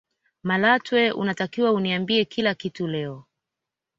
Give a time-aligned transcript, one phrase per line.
[0.43, 3.25] malatwe unatakiwa uniambie kila kitu leo